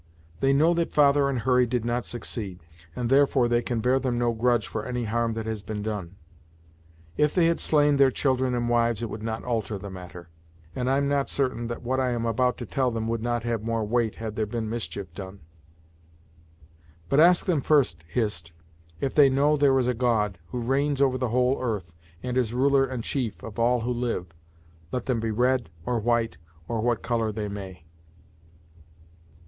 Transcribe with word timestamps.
They 0.39 0.51
know 0.51 0.73
that 0.73 0.91
father 0.91 1.29
and 1.29 1.41
Hurry 1.41 1.67
did 1.67 1.85
not 1.85 2.05
succeed, 2.05 2.59
and 2.95 3.07
therefore 3.07 3.47
they 3.47 3.61
can 3.61 3.81
bear 3.81 3.99
them 3.99 4.17
no 4.17 4.33
grudge 4.33 4.65
for 4.67 4.83
any 4.83 5.03
harm 5.03 5.33
that 5.35 5.45
has 5.45 5.61
been 5.61 5.83
done. 5.83 6.15
If 7.17 7.35
they 7.35 7.45
had 7.45 7.59
slain 7.59 7.97
their 7.97 8.09
children 8.09 8.55
and 8.55 8.67
wives 8.67 9.03
it 9.03 9.11
would 9.11 9.21
not 9.21 9.43
alter 9.43 9.77
the 9.77 9.91
matter, 9.91 10.31
and 10.75 10.89
I'm 10.89 11.07
not 11.07 11.29
certain 11.29 11.67
that 11.67 11.83
what 11.83 11.99
I 11.99 12.13
am 12.13 12.25
about 12.25 12.57
to 12.57 12.65
tell 12.65 12.89
them 12.89 13.07
would 13.09 13.21
not 13.21 13.43
have 13.43 13.61
more 13.61 13.85
weight 13.85 14.15
had 14.15 14.35
there 14.35 14.47
been 14.47 14.67
mischief 14.67 15.13
done. 15.13 15.41
But 17.07 17.19
ask 17.19 17.45
them 17.45 17.61
first, 17.61 18.03
Hist, 18.07 18.53
if 19.01 19.13
they 19.13 19.29
know 19.29 19.55
there 19.55 19.77
is 19.77 19.85
a 19.85 19.93
God, 19.93 20.39
who 20.47 20.61
reigns 20.61 20.99
over 20.99 21.19
the 21.19 21.29
whole 21.29 21.61
earth, 21.61 21.93
and 22.23 22.37
is 22.39 22.55
ruler 22.55 22.85
and 22.87 23.03
chief 23.03 23.43
of 23.43 23.59
all 23.59 23.81
who 23.81 23.93
live, 23.93 24.33
let 24.91 25.05
them 25.05 25.19
be 25.19 25.29
red, 25.29 25.69
or 25.85 25.99
white, 25.99 26.37
or 26.67 26.81
what 26.81 27.03
color 27.03 27.31
they 27.31 27.47
may?" 27.47 27.85